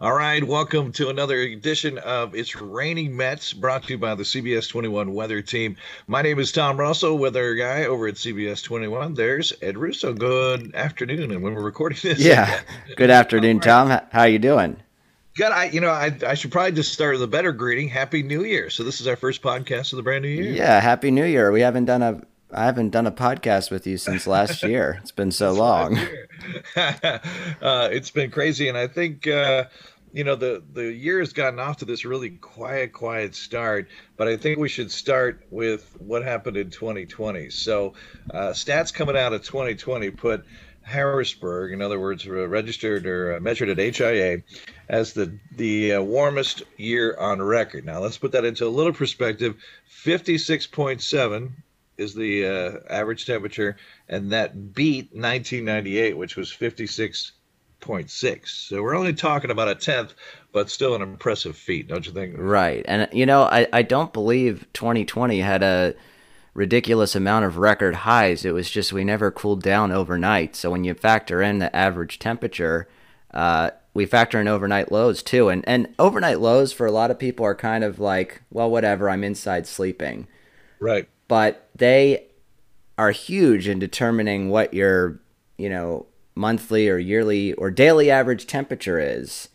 [0.00, 4.24] All right, welcome to another edition of It's Raining Mets, brought to you by the
[4.24, 5.76] CBS 21 Weather Team.
[6.08, 9.14] My name is Tom Russell, weather guy over at CBS 21.
[9.14, 10.12] There's Ed Russo.
[10.12, 12.62] Good afternoon, and when we're recording this, yeah.
[12.96, 13.62] Good afternoon, right.
[13.62, 13.88] Tom.
[14.10, 14.76] How are you doing?
[15.36, 15.52] Good.
[15.52, 17.88] I, you know, I, I should probably just start with a better greeting.
[17.88, 18.70] Happy New Year.
[18.70, 20.52] So this is our first podcast of the brand new year.
[20.52, 21.52] Yeah, Happy New Year.
[21.52, 22.20] We haven't done a
[22.52, 24.98] I haven't done a podcast with you since last year.
[25.00, 25.98] It's been so long.
[26.76, 27.18] uh,
[27.90, 29.64] it's been crazy, and I think uh,
[30.12, 34.28] you know the the year has gotten off to this really quiet quiet start but
[34.28, 37.94] i think we should start with what happened in 2020 so
[38.32, 40.44] uh, stats coming out of 2020 put
[40.82, 44.42] harrisburg in other words uh, registered or uh, measured at HIA
[44.88, 48.92] as the the uh, warmest year on record now let's put that into a little
[48.92, 49.56] perspective
[50.04, 51.52] 56.7
[51.98, 53.76] is the uh, average temperature
[54.08, 58.48] and that beat 1998 which was 56.6.
[58.48, 60.14] So we're only talking about a tenth,
[60.52, 62.34] but still an impressive feat, don't you think?
[62.38, 62.84] Right.
[62.86, 65.94] And, you know, I, I don't believe 2020 had a
[66.54, 68.44] ridiculous amount of record highs.
[68.44, 70.54] It was just we never cooled down overnight.
[70.56, 72.88] So when you factor in the average temperature,
[73.32, 75.48] uh, we factor in overnight lows too.
[75.48, 79.08] And, and overnight lows for a lot of people are kind of like, well, whatever,
[79.08, 80.26] I'm inside sleeping.
[80.80, 81.08] Right.
[81.32, 82.26] But they
[82.98, 85.18] are huge in determining what your,
[85.56, 89.48] you know, monthly or yearly or daily average temperature is.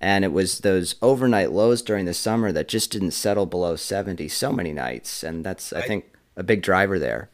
[0.00, 4.26] And it was those overnight lows during the summer that just didn't settle below 70
[4.28, 5.22] so many nights.
[5.22, 7.28] And that's, I, I think, a big driver there.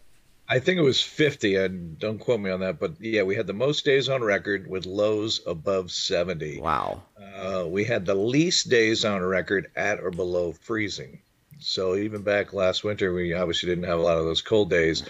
[0.49, 3.47] I think it was 50, and don't quote me on that, but yeah, we had
[3.47, 6.59] the most days on record with lows above 70.
[6.59, 7.01] Wow.
[7.37, 11.21] Uh, we had the least days on record at or below freezing.
[11.67, 15.03] So even back last winter, we obviously didn't have a lot of those cold days.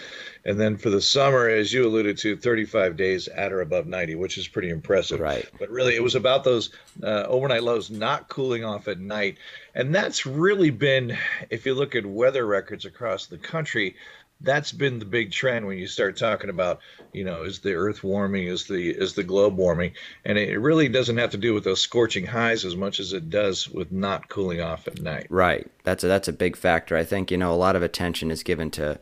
[0.45, 4.15] And then for the summer, as you alluded to, 35 days at or above 90,
[4.15, 5.19] which is pretty impressive.
[5.19, 5.49] Right.
[5.59, 6.71] But really, it was about those
[7.03, 9.39] uh, overnight lows not cooling off at night.
[9.75, 11.19] And that's really been,
[11.51, 13.97] if you look at weather records across the country,
[14.40, 16.80] that's been the big trend when you start talking about
[17.12, 19.92] you know is the earth warming is the is the globe warming?
[20.24, 23.30] And it really doesn't have to do with those scorching highs as much as it
[23.30, 25.27] does with not cooling off at night.
[25.30, 25.70] Right.
[25.84, 26.96] That's a that's a big factor.
[26.96, 28.98] I think you know a lot of attention is given to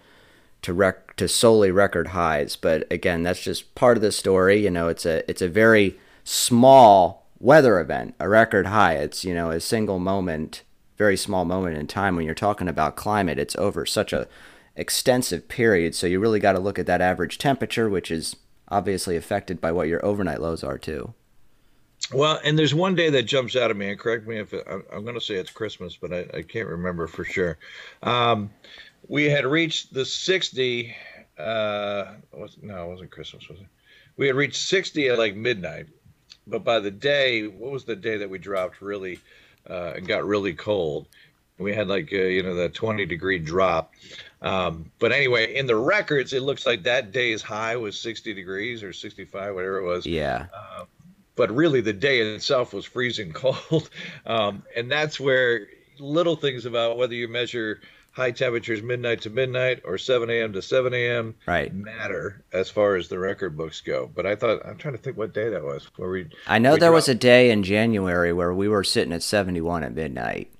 [0.63, 2.57] to rec to solely record highs.
[2.57, 4.63] But again that's just part of the story.
[4.63, 8.95] You know it's a it's a very small weather event a record high.
[8.95, 10.63] It's you know a single moment
[11.03, 13.37] very small moment in time when you're talking about climate.
[13.37, 14.29] It's over such a
[14.77, 15.95] extensive period.
[15.95, 18.37] So you really got to look at that average temperature, which is
[18.69, 21.15] obviously affected by what your overnight lows are too.
[22.13, 24.67] Well, and there's one day that jumps out at me, and correct me if it,
[24.69, 27.59] I'm going to say it's Christmas, but I, I can't remember for sure.
[28.03, 28.51] Um,
[29.09, 30.95] we had reached the 60.
[31.39, 33.67] Uh, was, no, it wasn't Christmas, was it?
[34.17, 35.87] We had reached 60 at like midnight,
[36.47, 39.21] but by the day, what was the day that we dropped really
[39.69, 41.07] uh, and got really cold?
[41.59, 43.93] We had like uh, you know that 20 degree drop.
[44.43, 48.83] Um, but anyway, in the records, it looks like that day's high was 60 degrees
[48.83, 50.05] or 65, whatever it was.
[50.05, 50.47] Yeah.
[50.53, 50.85] Uh,
[51.37, 53.89] but really, the day itself was freezing cold.
[54.27, 57.81] Um, and that's where little things about whether you measure
[58.13, 60.53] high temperatures midnight to midnight or 7 a.m.
[60.53, 61.35] to 7 a.m.
[61.47, 64.11] right matter as far as the record books go.
[64.15, 66.29] But I thought I'm trying to think what day that was where we.
[66.47, 66.95] I know there dropped.
[66.95, 70.53] was a day in January where we were sitting at 71 at midnight.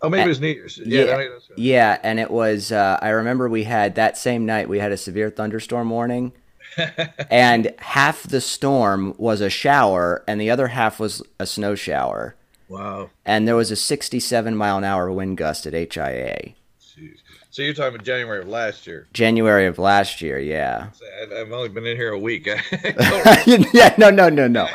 [0.00, 0.78] Oh, maybe it was New Year's.
[0.78, 2.70] Yeah, yeah, yeah and it was.
[2.70, 4.68] Uh, I remember we had that same night.
[4.68, 6.32] We had a severe thunderstorm warning,
[7.30, 12.36] and half the storm was a shower, and the other half was a snow shower.
[12.68, 13.10] Wow!
[13.24, 16.54] And there was a 67 mile an hour wind gust at HIA.
[16.80, 17.16] Jeez.
[17.50, 19.08] So you're talking about January of last year?
[19.12, 20.90] January of last year, yeah.
[21.36, 22.46] I've only been in here a week.
[23.46, 24.68] yeah, no, no, no, no.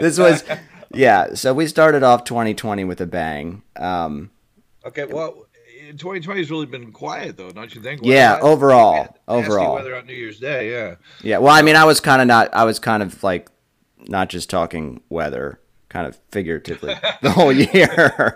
[0.00, 0.42] This was,
[0.92, 1.34] yeah.
[1.34, 3.62] So we started off 2020 with a bang.
[3.76, 4.30] Um,
[4.86, 5.46] Okay, well,
[5.92, 8.00] 2020 has really been quiet though, don't you think?
[8.04, 9.74] yeah, overall, overall.
[9.74, 10.96] Weather on New Year's Day, yeah.
[11.22, 12.54] Yeah, well, I mean, I was kind of not.
[12.54, 13.50] I was kind of like
[14.06, 18.34] not just talking weather, kind of figuratively the whole year.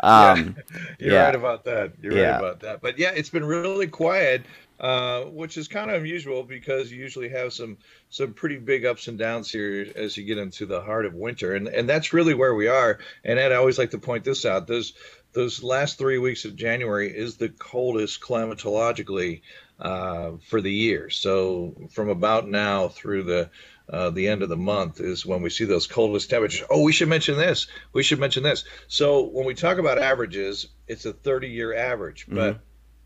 [0.00, 1.24] um, yeah, you're yeah.
[1.24, 1.92] right about that.
[2.00, 2.30] You're yeah.
[2.30, 2.80] right about that.
[2.80, 4.42] But yeah, it's been really quiet.
[4.80, 7.78] Uh, which is kind of unusual because you usually have some
[8.10, 11.54] some pretty big ups and downs here as you get into the heart of winter,
[11.54, 12.98] and and that's really where we are.
[13.22, 14.66] And Ed, I always like to point this out.
[14.66, 14.94] Those
[15.32, 19.42] those last three weeks of January is the coldest climatologically
[19.80, 21.10] uh, for the year.
[21.10, 23.50] So from about now through the
[23.88, 26.66] uh, the end of the month is when we see those coldest temperatures.
[26.70, 27.66] Oh, we should mention this.
[27.92, 28.64] We should mention this.
[28.86, 32.36] So when we talk about averages, it's a 30-year average, mm-hmm.
[32.36, 32.60] but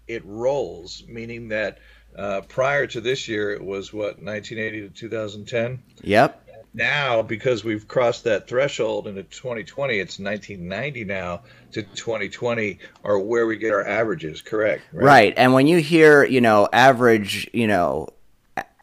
[0.07, 1.79] it rolls, meaning that
[2.17, 5.83] uh, prior to this year, it was what 1980 to 2010.
[6.03, 6.46] Yep
[6.77, 11.41] now because we've crossed that threshold into 2020 it's 1990 now
[11.73, 15.35] to 2020 are where we get our averages correct right, right.
[15.37, 18.07] and when you hear you know average you know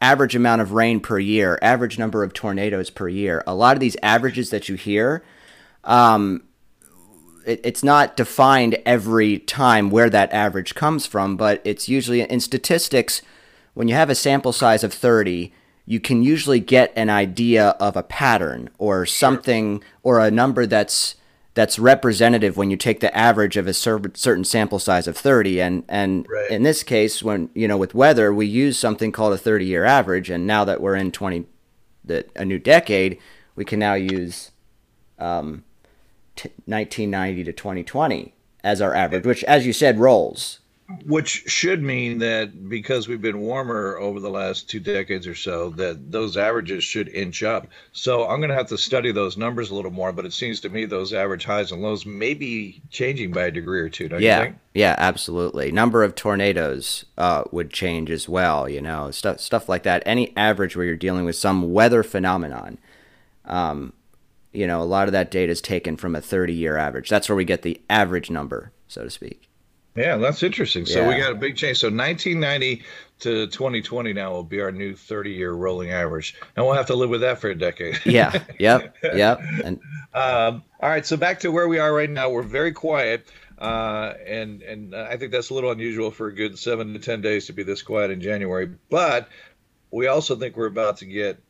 [0.00, 3.80] average amount of rain per year average number of tornadoes per year a lot of
[3.80, 5.24] these averages that you hear
[5.84, 6.42] um,
[7.46, 12.40] it, it's not defined every time where that average comes from but it's usually in
[12.40, 13.22] statistics
[13.74, 15.52] when you have a sample size of 30
[15.86, 21.16] you can usually get an idea of a pattern or something or a number that's
[21.54, 25.84] that's representative when you take the average of a certain sample size of 30 and
[25.88, 26.50] and right.
[26.50, 29.84] in this case when you know with weather we use something called a 30 year
[29.84, 30.30] average.
[30.30, 31.46] And now that we're in 20
[32.04, 33.18] the, a new decade
[33.54, 34.50] we can now use
[35.18, 35.64] um,
[36.34, 40.60] t- 1990 to 2020 as our average which as you said rolls
[41.06, 45.70] which should mean that because we've been warmer over the last two decades or so,
[45.70, 47.68] that those averages should inch up.
[47.92, 50.60] So I'm going to have to study those numbers a little more, but it seems
[50.60, 54.10] to me those average highs and lows may be changing by a degree or two.
[54.18, 55.72] yeah, yeah, absolutely.
[55.72, 58.68] Number of tornadoes uh, would change as well.
[58.68, 60.02] You know, stuff stuff like that.
[60.04, 62.76] Any average where you're dealing with some weather phenomenon.
[63.46, 63.94] Um,
[64.52, 67.08] you know, a lot of that data is taken from a 30 year average.
[67.08, 69.48] That's where we get the average number, so to speak.
[69.96, 70.86] Yeah, that's interesting.
[70.86, 71.08] So yeah.
[71.08, 71.78] we got a big change.
[71.78, 72.82] So 1990
[73.20, 76.96] to 2020 now will be our new 30 year rolling average, and we'll have to
[76.96, 78.00] live with that for a decade.
[78.04, 78.42] yeah.
[78.58, 78.96] Yep.
[79.14, 79.40] Yep.
[79.64, 79.80] And
[80.12, 81.06] um, all right.
[81.06, 82.30] So back to where we are right now.
[82.30, 83.26] We're very quiet.
[83.56, 87.20] Uh, and and I think that's a little unusual for a good seven to ten
[87.20, 88.70] days to be this quiet in January.
[88.90, 89.28] But
[89.92, 91.40] we also think we're about to get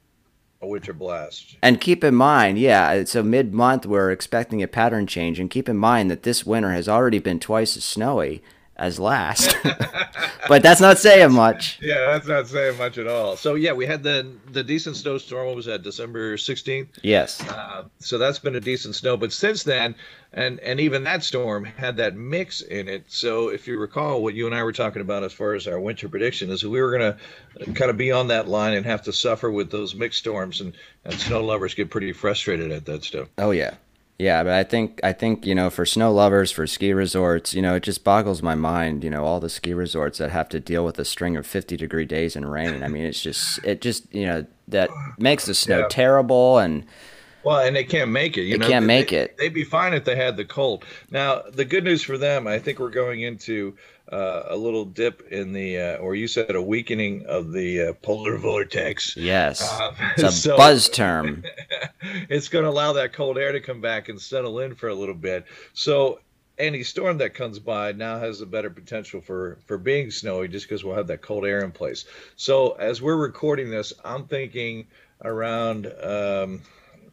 [0.64, 1.56] a winter blast.
[1.62, 5.68] And keep in mind, yeah, so mid month we're expecting a pattern change, and keep
[5.68, 8.42] in mind that this winter has already been twice as snowy
[8.76, 9.56] as last.
[10.48, 11.78] but that's not saying much.
[11.80, 13.36] Yeah, that's not saying much at all.
[13.36, 15.46] So yeah, we had the the decent snowstorm.
[15.46, 15.82] What was that?
[15.82, 16.88] December sixteenth.
[17.02, 17.46] Yes.
[17.48, 19.16] Uh, so that's been a decent snow.
[19.16, 19.94] But since then,
[20.32, 23.04] and and even that storm had that mix in it.
[23.08, 25.78] So if you recall, what you and I were talking about as far as our
[25.78, 27.14] winter prediction is, we were going
[27.64, 30.60] to kind of be on that line and have to suffer with those mixed storms,
[30.60, 30.74] and
[31.04, 33.28] and snow lovers get pretty frustrated at that stuff.
[33.38, 33.74] Oh yeah.
[34.18, 37.60] Yeah, but I think I think you know for snow lovers, for ski resorts, you
[37.60, 39.02] know, it just boggles my mind.
[39.02, 41.76] You know, all the ski resorts that have to deal with a string of fifty
[41.76, 42.84] degree days and rain.
[42.84, 45.88] I mean, it's just it just you know that makes the snow yeah.
[45.88, 46.86] terrible and.
[47.42, 48.44] Well, and they can't make it.
[48.44, 49.36] You they know, can't make they, it.
[49.36, 50.82] They'd be fine if they had the cold.
[51.10, 53.76] Now, the good news for them, I think we're going into
[54.10, 57.92] uh, a little dip in the, uh, or you said a weakening of the uh,
[57.94, 59.16] polar vortex.
[59.16, 61.44] Yes, um, it's a so, buzz term.
[62.02, 64.94] it's going to allow that cold air to come back and settle in for a
[64.94, 65.46] little bit.
[65.72, 66.20] So
[66.58, 70.68] any storm that comes by now has a better potential for for being snowy, just
[70.68, 72.04] because we'll have that cold air in place.
[72.36, 74.86] So as we're recording this, I'm thinking
[75.22, 75.92] around.
[76.02, 76.62] Um,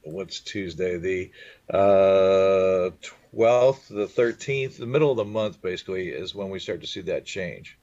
[0.04, 0.98] what's Tuesday?
[0.98, 1.32] The
[1.74, 2.92] uh,
[3.36, 7.02] 12th, the 13th, the middle of the month basically is when we start to see
[7.02, 7.78] that change.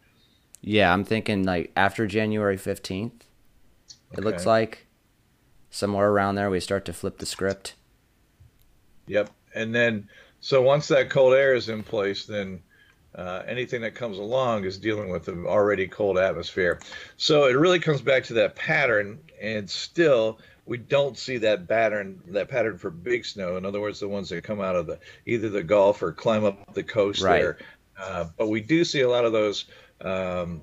[0.61, 3.23] Yeah, I'm thinking like after January 15th.
[4.13, 4.87] It looks like
[5.71, 7.75] somewhere around there we start to flip the script.
[9.07, 9.31] Yep.
[9.55, 10.09] And then
[10.41, 12.63] so once that cold air is in place, then
[13.15, 16.81] uh, anything that comes along is dealing with an already cold atmosphere.
[17.17, 22.21] So it really comes back to that pattern, and still we don't see that pattern
[22.29, 23.57] that pattern for big snow.
[23.57, 26.45] In other words, the ones that come out of the either the Gulf or climb
[26.45, 27.41] up the coast right.
[27.41, 27.59] there.
[28.01, 29.65] Uh, but we do see a lot of those,
[30.03, 30.61] um,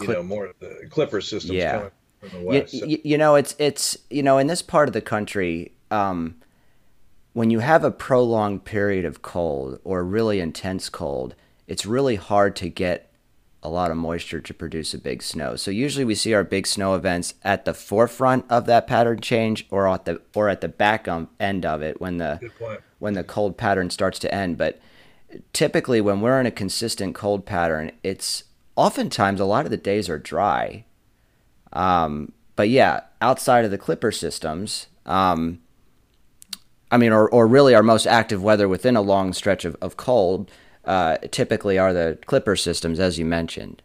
[0.00, 1.72] you Clip- know, more of the Clipper systems yeah.
[1.72, 2.74] coming from the west.
[2.74, 3.02] You, so.
[3.04, 5.72] you, know, it's it's you know in this part of the country.
[5.90, 6.36] Um,
[7.34, 11.34] when you have a prolonged period of cold or really intense cold,
[11.66, 13.10] it's really hard to get
[13.62, 15.56] a lot of moisture to produce a big snow.
[15.56, 19.66] So usually we see our big snow events at the forefront of that pattern change
[19.70, 21.08] or at the or at the back
[21.40, 22.38] end of it when the
[22.98, 24.58] when the cold pattern starts to end.
[24.58, 24.80] But
[25.54, 28.44] typically when we're in a consistent cold pattern, it's
[28.76, 30.84] oftentimes a lot of the days are dry.
[31.72, 35.60] Um, but yeah, outside of the clipper systems, um,
[36.90, 39.96] I mean, or, or really our most active weather within a long stretch of, of
[39.96, 40.50] cold,
[40.86, 43.82] uh, typically are the Clipper systems, as you mentioned.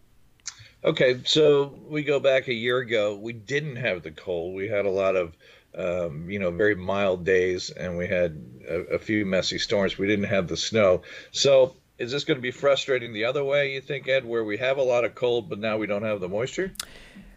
[0.84, 3.16] Okay, so we go back a year ago.
[3.16, 4.56] We didn't have the cold.
[4.56, 5.36] We had a lot of,
[5.76, 9.98] um, you know, very mild days, and we had a, a, few messy storms.
[9.98, 11.02] We didn't have the snow.
[11.32, 13.74] So, is this going to be frustrating the other way?
[13.74, 16.22] You think, Ed, where we have a lot of cold, but now we don't have
[16.22, 16.72] the moisture?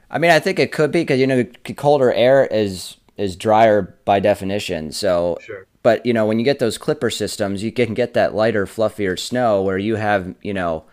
[0.08, 1.44] I mean, I think it could be because you know,
[1.76, 4.92] colder air is is drier by definition.
[4.92, 5.66] So sure.
[5.82, 9.18] But you know, when you get those clipper systems, you can get that lighter, fluffier
[9.18, 10.84] snow where you have, you know,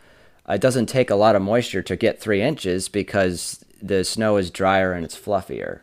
[0.48, 4.50] it doesn't take a lot of moisture to get three inches because the snow is
[4.50, 5.82] drier and it's fluffier.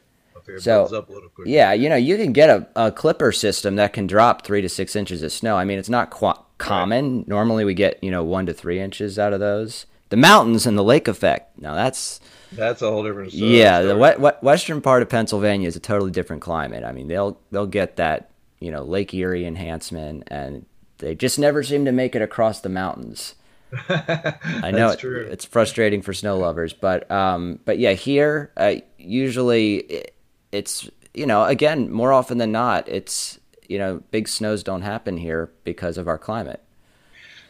[0.48, 1.30] It So, up a little.
[1.44, 4.68] Yeah, you know, you can get a, a clipper system that can drop three to
[4.68, 5.56] six inches of snow.
[5.56, 7.24] I mean, it's not qu- common.
[7.26, 9.86] Normally, we get you know one to three inches out of those.
[10.10, 11.58] The mountains and the lake effect.
[11.60, 12.20] Now that's
[12.52, 13.58] That's a whole different story.
[13.58, 13.82] yeah.
[13.82, 16.84] The we- we- western part of Pennsylvania is a totally different climate.
[16.84, 18.30] I mean, they'll they'll get that
[18.66, 20.66] you know Lake Erie enhancement, and
[20.98, 23.36] they just never seem to make it across the mountains.
[23.88, 29.76] I know it, it's frustrating for snow lovers, but um, but yeah, here uh, usually
[29.76, 30.16] it,
[30.50, 35.16] it's you know again more often than not it's you know big snows don't happen
[35.16, 36.60] here because of our climate.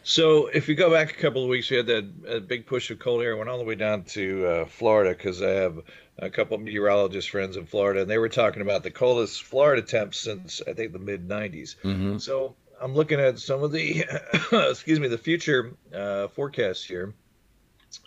[0.07, 2.97] So if you go back a couple of weeks, we had that big push of
[2.97, 5.81] cold air went all the way down to uh, Florida because I have
[6.17, 9.81] a couple of meteorologist friends in Florida, and they were talking about the coldest Florida
[9.81, 11.75] temps since I think the mid 90s.
[11.83, 12.19] Mm-hmm.
[12.19, 14.05] So I'm looking at some of the
[14.53, 17.13] excuse me the future uh, forecasts here.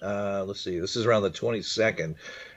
[0.00, 2.14] Uh, let's see, this is around the 22nd,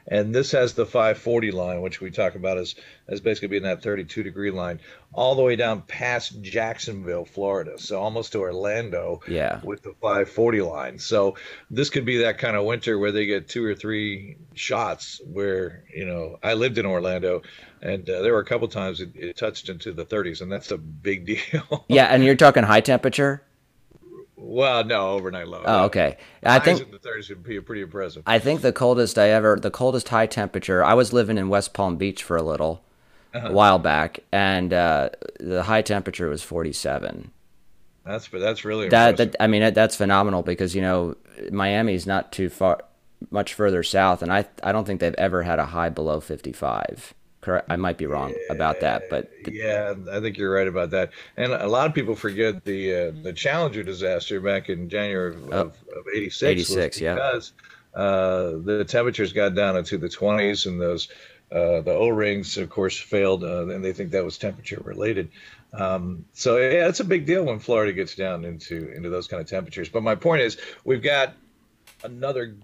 [0.07, 2.75] and this has the 540 line, which we talk about as
[3.07, 4.79] as basically being that 32 degree line,
[5.13, 10.61] all the way down past Jacksonville, Florida, so almost to Orlando Yeah, with the 540
[10.61, 10.99] line.
[10.99, 11.35] So
[11.69, 15.21] this could be that kind of winter where they get two or three shots.
[15.25, 17.41] Where you know I lived in Orlando,
[17.81, 20.71] and uh, there were a couple times it, it touched into the 30s, and that's
[20.71, 21.85] a big deal.
[21.87, 23.43] yeah, and you're talking high temperature.
[24.43, 25.63] Well, no, overnight low.
[25.65, 26.17] Oh, okay.
[26.43, 28.23] I Highs think in the 30s would be pretty impressive.
[28.25, 30.83] I think the coldest I ever, the coldest high temperature.
[30.83, 32.83] I was living in West Palm Beach for a little,
[33.33, 33.47] Uh-huh.
[33.49, 35.09] a while back, and uh,
[35.39, 37.31] the high temperature was 47.
[38.05, 39.31] That's that's really That, impressive.
[39.31, 41.15] that I mean, that, that's phenomenal because you know
[41.51, 42.83] Miami's not too far,
[43.31, 47.13] much further south, and I I don't think they've ever had a high below 55.
[47.43, 47.67] Correct.
[47.69, 51.11] I might be wrong about that, but th- Yeah, I think you're right about that.
[51.35, 55.43] And a lot of people forget the uh, the Challenger disaster back in January of,
[55.51, 56.41] of, of 86.
[56.41, 57.15] was 86, yeah.
[57.15, 57.51] Because
[57.93, 61.09] uh, the temperatures got down into the 20s and those
[61.51, 65.29] uh, the O-rings, of course, failed, uh, and they think that was temperature related.
[65.73, 69.41] Um, so yeah, it's a big deal when Florida gets down into into those kind
[69.41, 69.89] of temperatures.
[69.89, 71.33] But my point is, we've got
[72.03, 72.55] another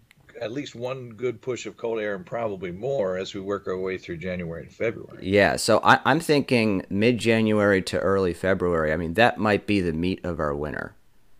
[0.41, 3.77] at least one good push of cold air and probably more as we work our
[3.77, 5.19] way through January and February.
[5.21, 5.55] yeah.
[5.55, 8.91] So I, I'm thinking mid January to early February.
[8.93, 10.95] I mean, that might be the meat of our winter.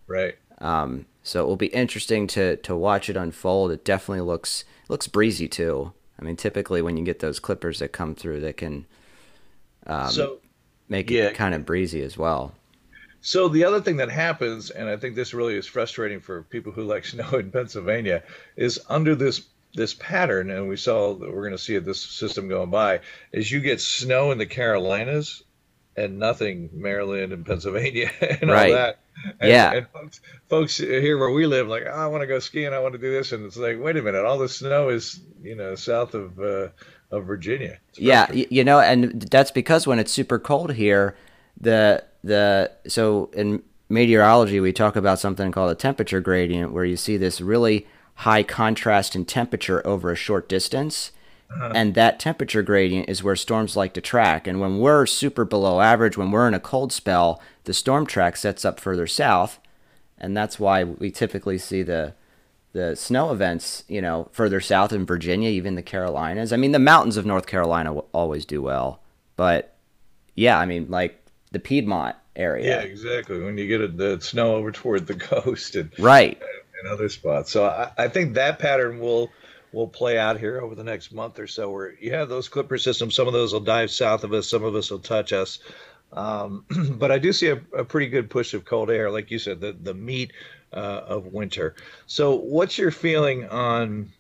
[0.07, 0.35] Right.
[0.59, 3.71] Um, so it will be interesting to to watch it unfold.
[3.71, 5.93] It definitely looks looks breezy too.
[6.19, 8.85] I mean, typically when you get those clippers that come through, that can
[10.09, 10.39] so
[10.87, 11.25] make Yeah.
[11.27, 12.53] it kind of breezy as well.
[13.21, 16.71] So the other thing that happens, and I think this really is frustrating for people
[16.71, 18.23] who like snow in Pennsylvania,
[18.55, 22.47] is under this this pattern, and we saw that we're going to see this system
[22.47, 25.43] going by, is you get snow in the Carolinas
[25.95, 28.09] and nothing Maryland and Pennsylvania
[28.41, 28.71] and Right.
[28.71, 28.99] all that.
[29.39, 29.71] And, Yeah.
[29.73, 32.79] And folks, folks here where we live, like, oh, I want to go skiing, I
[32.79, 35.55] want to do this, and it's like, wait a minute, all the snow is you
[35.55, 36.69] know south of uh,
[37.11, 37.79] of Virginia.
[37.89, 41.15] It's Yeah, you know, and that's because when it's super cold here,
[41.59, 46.97] the the so in meteorology we talk about something called a temperature gradient, where you
[46.97, 51.11] see this really high contrast in temperature over a short distance.
[51.51, 51.71] Uh-huh.
[51.73, 54.45] And that temperature gradient is where storms like to track.
[54.45, 58.37] And when we're super below average, when we're in a cold spell, the storm track
[58.37, 59.59] sets up further south.
[60.17, 62.13] And that's why we typically see the
[62.71, 66.53] the snow events, you know, further south in Virginia, even the Carolinas.
[66.53, 69.01] I mean, the mountains of North Carolina always do well,
[69.35, 69.75] but
[70.35, 71.18] yeah, I mean, like
[71.51, 72.67] the Piedmont area.
[72.67, 73.41] yeah, exactly.
[73.41, 76.41] When you get the snow over toward the coast and right?
[76.81, 77.51] and other spots.
[77.51, 79.29] So I, I think that pattern will
[79.71, 82.77] will play out here over the next month or so, where you have those clipper
[82.77, 83.15] systems.
[83.15, 85.59] Some of those will dive south of us, some of us will touch us.
[86.11, 86.65] Um,
[86.97, 89.61] but I do see a, a pretty good push of cold air, like you said,
[89.61, 90.33] the the meat
[90.73, 91.75] uh, of winter.
[92.07, 94.11] So what's your feeling on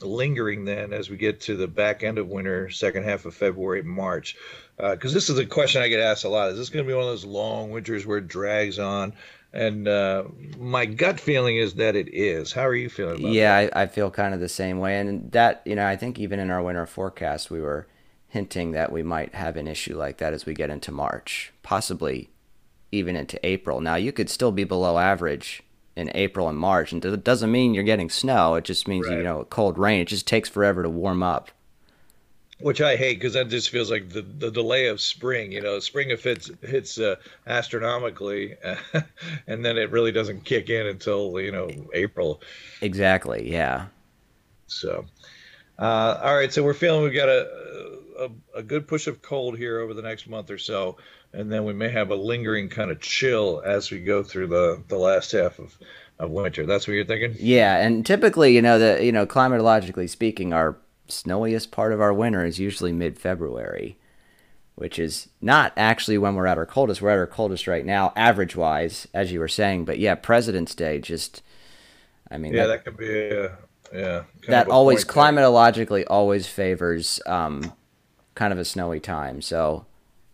[0.00, 3.82] lingering then as we get to the back end of winter, second half of February,
[3.82, 4.36] March?
[4.78, 6.50] Because this is a question I get asked a lot.
[6.50, 9.12] Is this going to be one of those long winters where it drags on?
[9.52, 10.24] And uh,
[10.58, 12.52] my gut feeling is that it is.
[12.52, 15.32] How are you feeling about Yeah, I, I feel kind of the same way, and
[15.32, 17.86] that you know, I think even in our winter forecast, we were
[18.28, 22.28] hinting that we might have an issue like that as we get into March, possibly
[22.92, 23.80] even into April.
[23.80, 25.62] Now, you could still be below average
[25.96, 28.54] in April and March, and it doesn't mean you're getting snow.
[28.54, 30.00] It just means you know cold rain.
[30.02, 31.50] It just takes forever to warm up.
[32.60, 35.52] Which I hate because that just feels like the, the delay of spring.
[35.52, 38.56] You know, spring if hits hits uh, astronomically,
[39.46, 42.40] and then it really doesn't kick in until you know April.
[42.80, 43.50] Exactly.
[43.50, 43.86] Yeah.
[44.66, 45.06] So,
[45.78, 46.52] uh, all right.
[46.52, 50.02] So we're feeling we've got a, a a good push of cold here over the
[50.02, 50.96] next month or so,
[51.32, 54.82] and then we may have a lingering kind of chill as we go through the
[54.88, 55.76] the last half of
[56.18, 56.66] of winter.
[56.66, 57.36] That's what you're thinking.
[57.38, 60.76] Yeah, and typically, you know, the you know, climatologically speaking, our
[61.08, 63.98] snowiest part of our winter is usually mid February,
[64.74, 67.02] which is not actually when we're at our coldest.
[67.02, 69.84] We're at our coldest right now, average wise, as you were saying.
[69.84, 71.42] But yeah, President's Day just,
[72.30, 73.58] I mean, yeah, that, that could be a,
[73.92, 74.24] yeah.
[74.48, 77.72] That always climatologically always favors um,
[78.34, 79.42] kind of a snowy time.
[79.42, 79.86] So,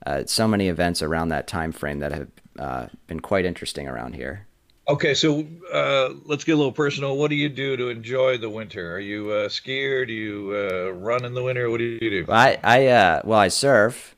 [0.05, 2.29] uh, so many events around that time frame that have
[2.59, 4.47] uh, been quite interesting around here.
[4.87, 7.17] Okay, so uh, let's get a little personal.
[7.17, 8.95] What do you do to enjoy the winter?
[8.95, 10.07] Are you uh, skier?
[10.07, 11.71] Do you uh, run in the winter?
[11.71, 12.27] What do you do?
[12.31, 14.15] I, I, uh, well, I surf.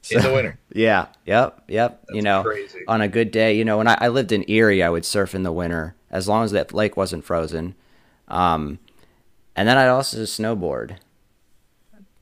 [0.00, 0.58] So, in the winter.
[0.72, 1.06] Yeah.
[1.26, 1.64] Yep.
[1.68, 2.02] Yep.
[2.06, 2.80] That's you know, crazy.
[2.86, 5.34] on a good day, you know, when I, I, lived in Erie, I would surf
[5.34, 7.74] in the winter as long as that lake wasn't frozen.
[8.28, 8.78] Um,
[9.56, 10.98] and then I'd also snowboard.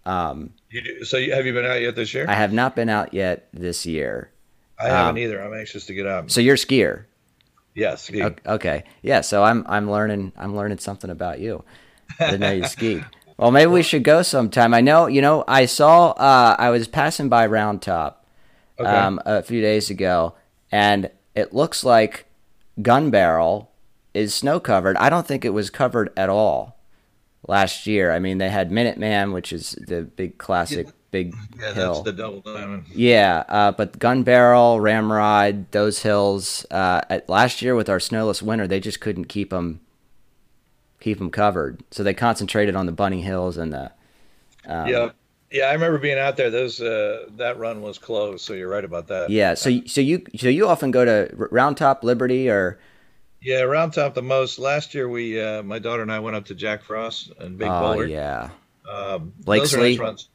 [0.06, 2.24] Um, you do, so you, have you been out yet this year?
[2.28, 4.30] I have not been out yet this year.
[4.80, 5.42] I haven't um, either.
[5.42, 6.30] I'm anxious to get out.
[6.30, 7.04] So you're a skier.
[7.76, 8.10] Yes.
[8.10, 8.84] Yeah, okay.
[9.02, 9.20] Yeah.
[9.20, 11.62] So I'm I'm learning I'm learning something about you.
[12.18, 13.04] I didn't know you skied.
[13.38, 14.72] Well, maybe we should go sometime.
[14.72, 15.08] I know.
[15.08, 16.12] You know, I saw.
[16.12, 18.24] Uh, I was passing by Round Top
[18.80, 18.88] okay.
[18.88, 20.34] um, a few days ago,
[20.72, 22.24] and it looks like
[22.80, 23.70] Gun Barrel
[24.14, 24.96] is snow covered.
[24.96, 26.78] I don't think it was covered at all
[27.46, 28.10] last year.
[28.10, 31.94] I mean, they had Minuteman, which is the big classic big yeah, hill.
[31.94, 32.84] that's the double diamond.
[32.94, 36.66] Yeah, uh, but Gun Barrel, Ramrod, those hills.
[36.70, 39.80] Uh, at, last year with our snowless winter, they just couldn't keep them
[41.00, 43.92] keep them covered, so they concentrated on the bunny hills and the.
[44.66, 45.10] Um, yeah,
[45.50, 46.50] yeah, I remember being out there.
[46.50, 49.30] Those uh, that run was closed, so you're right about that.
[49.30, 52.78] Yeah, so so you so you often go to Round Top, Liberty, or.
[53.42, 54.58] Yeah, Round Top the most.
[54.58, 57.68] Last year, we uh, my daughter and I went up to Jack Frost and Big
[57.68, 58.06] oh, Boulder.
[58.06, 58.50] yeah.
[58.90, 59.96] Um, Blakeslee.
[59.96, 60.28] Nice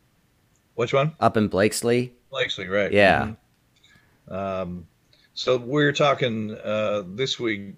[0.75, 1.13] which one?
[1.19, 2.13] Up in Blakeslee.
[2.29, 2.91] Blakeslee, right?
[2.91, 3.33] Yeah.
[4.29, 4.33] Mm-hmm.
[4.33, 4.87] Um,
[5.33, 7.75] so we're talking uh, this week.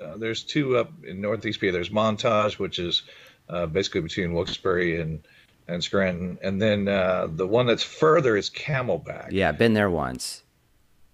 [0.00, 1.70] Uh, there's two up in Northeast PA.
[1.70, 3.02] There's Montage, which is
[3.48, 5.22] uh, basically between Wilkes-Barre and
[5.68, 9.28] and Scranton, and then uh, the one that's further is Camelback.
[9.30, 10.42] Yeah, been there once.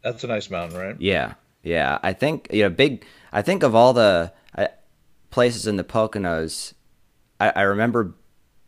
[0.02, 0.97] That's a nice mountain, right?
[0.99, 1.99] Yeah, yeah.
[2.02, 3.05] I think you know, big.
[3.31, 4.68] I think of all the uh,
[5.31, 6.72] places in the Poconos,
[7.38, 8.14] I, I remember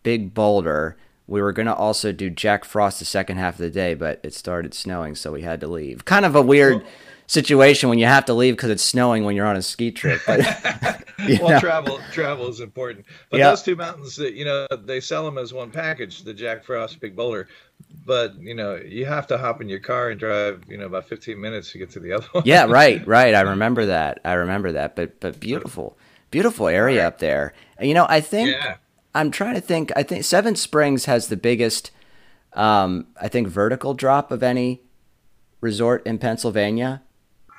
[0.03, 0.97] Big Boulder
[1.31, 4.19] we were going to also do Jack Frost the second half of the day, but
[4.25, 6.05] it started snowing, so we had to leave.
[6.05, 6.85] Kind of a weird
[7.29, 10.21] situation when you have to leave because it's snowing when you're on a ski trip.
[10.27, 10.41] But
[11.41, 11.61] well, know.
[11.61, 13.07] travel travel is important.
[13.31, 16.65] But those two mountains, that you know, they sell them as one package, the Jack
[16.65, 17.47] Frost Big Boulder.
[18.05, 21.09] But you know, you have to hop in your car and drive, you know, about
[21.09, 22.43] 15 minutes to get to the other one.
[22.45, 23.37] yeah, right, right.
[23.37, 24.19] I remember that.
[24.25, 24.97] I remember that.
[24.97, 25.97] But but beautiful,
[26.33, 27.55] beautiful area up there.
[27.81, 28.51] You know, I think.
[28.51, 28.79] Yeah
[29.15, 29.93] I'm trying to think.
[29.97, 31.91] I think Seven Springs has the biggest,
[32.53, 34.83] um, I think, vertical drop of any
[35.61, 37.03] resort in Pennsylvania.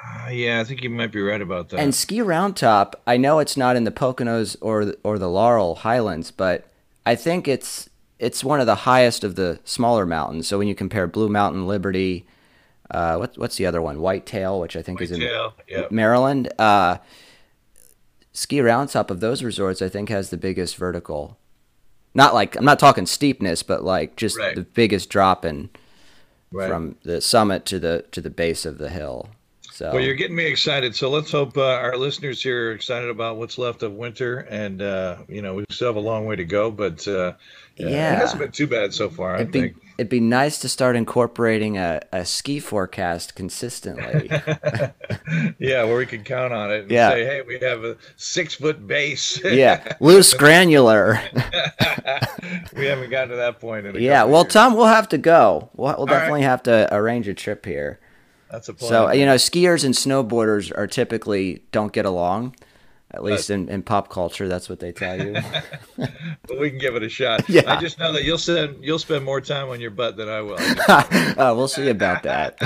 [0.03, 1.79] Uh, yeah, I think you might be right about that.
[1.79, 5.75] And Ski Round Top, I know it's not in the Poconos or or the Laurel
[5.75, 6.67] Highlands, but
[7.05, 10.47] I think it's it's one of the highest of the smaller mountains.
[10.47, 12.25] So when you compare Blue Mountain, Liberty,
[12.91, 13.99] uh, what, what's the other one?
[13.99, 15.21] Whitetail, which I think White is in
[15.67, 15.91] yep.
[15.91, 16.51] Maryland.
[16.57, 16.97] Uh,
[18.33, 21.37] Ski Round Top of those resorts, I think, has the biggest vertical
[22.13, 24.55] not like I'm not talking steepness, but like just right.
[24.55, 25.69] the biggest drop in
[26.51, 26.69] right.
[26.69, 29.29] from the summit to the to the base of the hill.
[29.71, 30.95] So well, you're getting me excited.
[30.95, 34.81] So let's hope uh, our listeners here are excited about what's left of winter, and
[34.81, 37.33] uh, you know we still have a long way to go, but uh,
[37.77, 39.35] yeah, it hasn't been too bad so far.
[39.35, 44.31] It'd I be, think it'd be nice to start incorporating a, a ski forecast consistently.
[45.59, 47.11] yeah, where we can count on it and yeah.
[47.11, 49.39] say, hey, we have a six foot base.
[49.45, 51.21] yeah, loose granular.
[52.75, 53.85] we haven't gotten to that point.
[53.85, 54.53] In yeah, well, years.
[54.53, 55.69] Tom, we'll have to go.
[55.75, 56.47] We'll, we'll definitely right.
[56.47, 57.99] have to arrange a trip here.
[58.49, 58.89] That's a plan.
[58.89, 62.55] So you know, skiers and snowboarders are typically don't get along.
[63.13, 65.33] At least in, in pop culture, that's what they tell you.
[65.97, 67.43] but we can give it a shot.
[67.51, 67.63] Yeah.
[67.67, 70.41] I just know that you'll spend you'll spend more time on your butt than I
[70.41, 70.57] will.
[70.87, 72.57] uh, we'll see about that.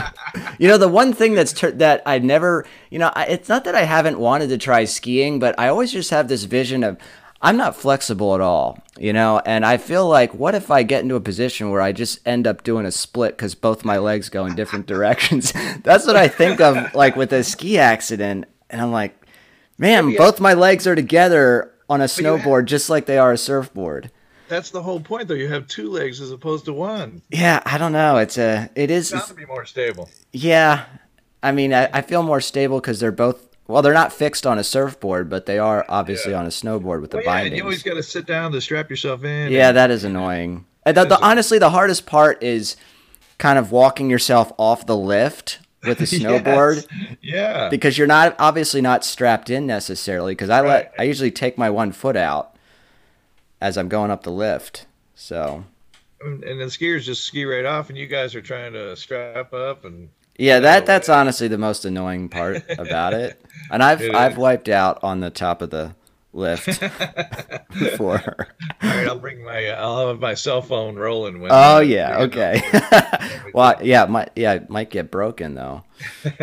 [0.59, 3.63] you know, the one thing that's ter- that I never, you know, I, it's not
[3.63, 6.97] that I haven't wanted to try skiing, but I always just have this vision of
[7.41, 11.03] I'm not flexible at all, you know, and I feel like what if I get
[11.03, 14.29] into a position where I just end up doing a split because both my legs
[14.29, 15.51] go in different directions?
[15.83, 19.24] That's what I think of, like with a ski accident, and I'm like,
[19.77, 23.37] Man, both my legs are together on a snowboard have, just like they are a
[23.37, 24.11] surfboard.
[24.47, 25.33] That's the whole point, though.
[25.33, 27.21] You have two legs as opposed to one.
[27.29, 28.17] Yeah, I don't know.
[28.17, 28.69] It's a.
[28.75, 29.11] It is.
[29.11, 30.09] It's to be more stable.
[30.31, 30.85] Yeah,
[31.41, 33.47] I mean, I, I feel more stable because they're both.
[33.67, 36.39] Well, they're not fixed on a surfboard, but they are obviously yeah.
[36.39, 37.57] on a snowboard with the well, yeah, bindings.
[37.57, 39.51] You always got to sit down to strap yourself in.
[39.51, 40.65] Yeah, and, that is annoying.
[40.85, 42.75] The, the, honestly, the hardest part is
[43.39, 46.87] kind of walking yourself off the lift with a snowboard.
[46.91, 47.17] yes.
[47.21, 47.69] Yeah.
[47.69, 50.67] Because you're not obviously not strapped in necessarily because I right.
[50.67, 52.55] let I usually take my one foot out
[53.61, 54.85] as I'm going up the lift.
[55.15, 55.65] So.
[56.21, 59.53] And, and the skiers just ski right off, and you guys are trying to strap
[59.53, 60.09] up and.
[60.37, 63.41] Yeah, that that's honestly the most annoying part about it.
[63.71, 65.95] And I've I've wiped out on the top of the
[66.35, 66.65] lift
[67.79, 68.47] before.
[68.83, 71.51] All right, I'll bring my uh, I'll have my cell phone rolling when.
[71.53, 72.61] Oh yeah, okay.
[73.53, 75.83] well, yeah, might yeah, it might get broken though.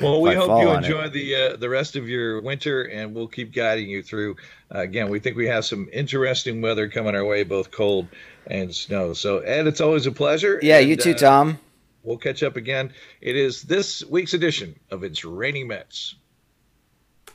[0.00, 0.86] well, we I hope you on it.
[0.86, 4.36] enjoy the uh, the rest of your winter, and we'll keep guiding you through.
[4.72, 8.06] Uh, again, we think we have some interesting weather coming our way, both cold
[8.46, 9.14] and snow.
[9.14, 10.60] So, Ed, it's always a pleasure.
[10.62, 11.58] Yeah, and, you too, uh, Tom.
[12.02, 12.92] We'll catch up again.
[13.20, 16.14] It is this week's edition of It's Raining Mets.